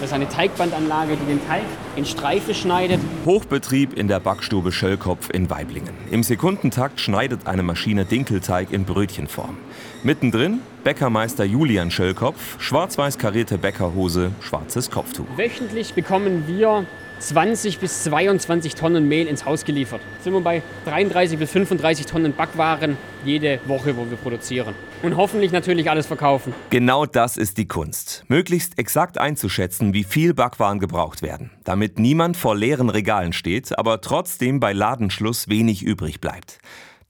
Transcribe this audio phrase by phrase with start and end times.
[0.00, 1.60] Das ist eine Teigbandanlage, die den Teig
[1.94, 3.00] in Streife schneidet.
[3.26, 5.92] Hochbetrieb in der Backstube Schöllkopf in Weiblingen.
[6.10, 9.58] Im Sekundentakt schneidet eine Maschine Dinkelteig in Brötchenform.
[10.02, 15.26] Mittendrin Bäckermeister Julian Schöllkopf, schwarz-weiß karierte Bäckerhose, schwarzes Kopftuch.
[15.36, 16.86] Wöchentlich bekommen wir
[17.20, 20.00] 20 bis 22 Tonnen Mehl ins Haus geliefert.
[20.24, 24.74] Sind wir bei 33 bis 35 Tonnen Backwaren jede Woche, wo wir produzieren.
[25.02, 26.54] Und hoffentlich natürlich alles verkaufen.
[26.70, 28.24] Genau das ist die Kunst.
[28.28, 31.50] Möglichst exakt einzuschätzen, wie viel Backwaren gebraucht werden.
[31.64, 36.58] Damit niemand vor leeren Regalen steht, aber trotzdem bei Ladenschluss wenig übrig bleibt.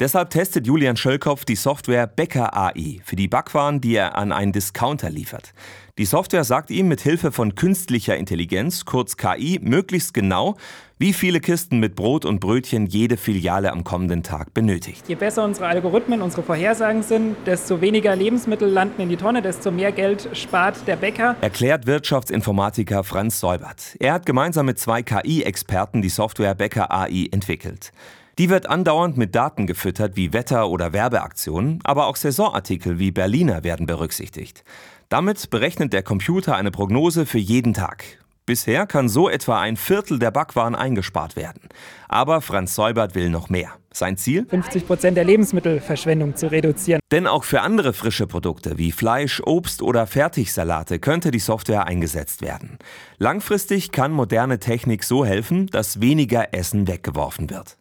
[0.00, 4.50] Deshalb testet Julian Schöllkopf die Software Bäcker AI für die Backwaren, die er an einen
[4.50, 5.52] Discounter liefert.
[5.98, 10.56] Die Software sagt ihm mit Hilfe von künstlicher Intelligenz, kurz KI, möglichst genau,
[10.96, 15.04] wie viele Kisten mit Brot und Brötchen jede Filiale am kommenden Tag benötigt.
[15.06, 19.70] Je besser unsere Algorithmen, unsere Vorhersagen sind, desto weniger Lebensmittel landen in die Tonne, desto
[19.70, 21.36] mehr Geld spart der Bäcker.
[21.42, 23.96] Erklärt Wirtschaftsinformatiker Franz Säubert.
[23.98, 27.92] Er hat gemeinsam mit zwei KI-Experten die Software Bäcker AI entwickelt.
[28.40, 33.64] Die wird andauernd mit Daten gefüttert wie Wetter- oder Werbeaktionen, aber auch Saisonartikel wie Berliner
[33.64, 34.64] werden berücksichtigt.
[35.10, 38.02] Damit berechnet der Computer eine Prognose für jeden Tag.
[38.46, 41.68] Bisher kann so etwa ein Viertel der Backwaren eingespart werden.
[42.08, 43.72] Aber Franz Säubert will noch mehr.
[43.92, 44.46] Sein Ziel?
[44.48, 47.00] 50 Prozent der Lebensmittelverschwendung zu reduzieren.
[47.12, 52.40] Denn auch für andere frische Produkte wie Fleisch, Obst oder Fertigsalate könnte die Software eingesetzt
[52.40, 52.78] werden.
[53.18, 57.76] Langfristig kann moderne Technik so helfen, dass weniger Essen weggeworfen wird.